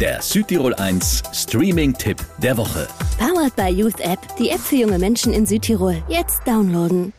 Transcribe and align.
Der 0.00 0.22
Südtirol 0.22 0.74
1 0.74 1.24
Streaming-Tipp 1.32 2.24
der 2.40 2.56
Woche. 2.56 2.86
Powered 3.18 3.56
by 3.56 3.66
Youth 3.68 3.98
App, 3.98 4.20
die 4.38 4.50
App 4.50 4.60
für 4.60 4.76
junge 4.76 4.96
Menschen 4.96 5.32
in 5.32 5.44
Südtirol. 5.44 5.96
Jetzt 6.08 6.46
downloaden. 6.46 7.12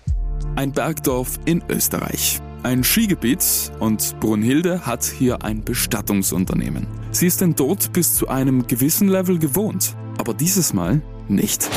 Ein 0.56 0.72
Bergdorf 0.72 1.40
in 1.44 1.62
Österreich. 1.68 2.40
Ein 2.64 2.86
Skigebiet 2.86 3.44
und 3.82 4.18
Brunhilde 4.22 4.86
hat 4.86 5.04
hier 5.04 5.44
ein 5.44 5.62
Bestattungsunternehmen. 5.66 6.88
Sie 7.12 7.28
ist 7.28 7.42
den 7.42 7.58
Tod 7.58 7.92
bis 7.92 8.16
zu 8.16 8.30
einem 8.30 8.66
gewissen 8.66 9.10
Level 9.10 9.40
gewohnt, 9.40 9.94
aber 10.18 10.34
dieses 10.34 10.72
Mal 10.72 11.02
nicht. 11.28 11.70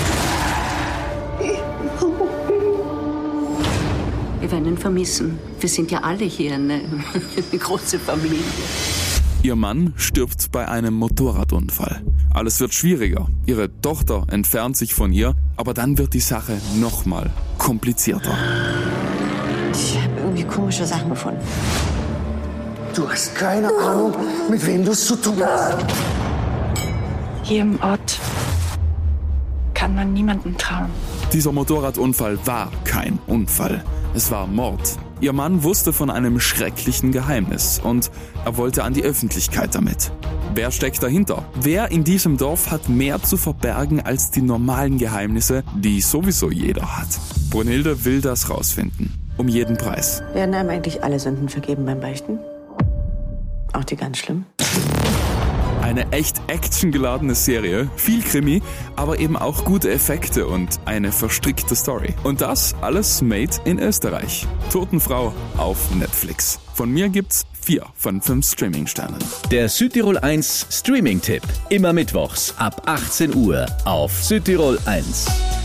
Wir 4.39 4.53
werden 4.53 4.67
ihn 4.67 4.79
vermissen. 4.79 5.37
Wir 5.59 5.69
sind 5.69 5.91
ja 5.91 6.03
alle 6.03 6.27
hier 6.27 6.55
eine, 6.55 6.75
eine 7.51 7.59
große 7.59 7.99
Familie. 7.99 8.39
Ihr 9.45 9.57
Mann 9.57 9.93
stirbt 9.97 10.53
bei 10.53 10.69
einem 10.69 10.95
Motorradunfall. 10.95 12.01
Alles 12.33 12.61
wird 12.61 12.75
schwieriger. 12.75 13.27
Ihre 13.45 13.69
Tochter 13.81 14.25
entfernt 14.31 14.77
sich 14.77 14.95
von 14.95 15.13
ihr, 15.13 15.35
aber 15.57 15.75
dann 15.75 15.99
wird 15.99 16.15
die 16.15 16.21
Sache 16.21 16.57
nochmal 16.77 17.29
komplizierter. 17.59 18.37
Ich 19.73 19.99
habe 20.01 20.21
irgendwie 20.21 20.45
komische 20.45 20.87
Sachen 20.87 21.11
gefunden. 21.11 21.41
Du 22.95 23.09
hast 23.11 23.35
keine 23.35 23.67
Ahnung, 23.67 24.15
mit 24.49 24.65
wem 24.65 24.85
du 24.85 24.93
es 24.93 25.07
zu 25.07 25.17
tun 25.17 25.43
hast. 25.45 25.87
Hier 27.43 27.63
im 27.63 27.81
Ort 27.83 28.21
kann 29.75 29.97
man 29.97 30.13
niemanden 30.13 30.57
trauen. 30.57 30.91
Dieser 31.33 31.51
Motorradunfall 31.51 32.39
war 32.47 32.71
kein 32.85 33.19
Unfall. 33.27 33.83
Es 34.15 34.31
war 34.31 34.47
Mord. 34.47 34.99
Ihr 35.23 35.33
Mann 35.33 35.63
wusste 35.63 35.95
von 35.95 36.11
einem 36.11 36.39
schrecklichen 36.41 37.11
Geheimnis 37.11 37.81
und 37.83 38.11
er 38.45 38.59
wollte 38.59 38.85
an 38.85 38.93
die 38.93 39.03
Öffentlichkeit 39.03 39.75
damit. 39.75 40.13
Wer 40.55 40.71
steckt 40.71 41.03
dahinter? 41.03 41.47
Wer 41.59 41.91
in 41.91 42.05
diesem 42.05 42.37
Dorf 42.37 42.71
hat 42.71 42.91
mehr 42.91 43.23
zu 43.23 43.39
verbergen 43.39 44.01
als 44.01 44.31
die 44.31 44.43
normalen 44.43 44.99
Geheimnisse, 44.99 45.65
die 45.75 46.03
sowieso 46.03 46.51
jeder 46.51 46.99
hat? 46.99 47.09
Brunhilde 47.49 48.05
will 48.05 48.21
das 48.21 48.51
rausfinden. 48.51 49.33
Um 49.39 49.49
jeden 49.49 49.79
Preis. 49.79 50.23
Werden 50.35 50.55
einem 50.55 50.69
eigentlich 50.69 51.03
alle 51.03 51.19
Sünden 51.19 51.49
vergeben 51.49 51.87
beim 51.87 52.01
Beichten? 52.01 52.41
Auch 53.73 53.85
die 53.85 53.97
ganz 53.97 54.19
schlimm? 54.19 54.45
Eine 55.93 56.11
echt 56.11 56.41
actiongeladene 56.47 57.35
Serie, 57.35 57.91
viel 57.97 58.23
Krimi, 58.23 58.63
aber 58.97 59.19
eben 59.19 59.37
auch 59.37 59.63
gute 59.67 59.91
Effekte 59.91 60.47
und 60.47 60.81
eine 60.87 61.13
verstrickte 61.13 61.77
Story. 61.77 62.15
Und 62.25 62.41
das 62.41 62.75
alles 62.81 63.21
made 63.21 63.51
in 63.67 63.79
Österreich. 63.79 64.47
Totenfrau 64.73 65.35
auf 65.59 65.95
Netflix. 65.95 66.59
Von 66.73 66.91
mir 66.91 67.11
gibt's 67.11 67.45
vier 67.61 67.85
von 67.95 68.23
fünf 68.23 68.47
Streaming-Sternen. 68.47 69.23
Der 69.51 69.69
Südtirol 69.69 70.17
1 70.17 70.69
Streaming-Tipp. 70.71 71.43
Immer 71.69 71.93
mittwochs 71.93 72.55
ab 72.57 72.81
18 72.87 73.37
Uhr 73.37 73.67
auf 73.85 74.25
Südtirol 74.25 74.79
1. 74.87 75.62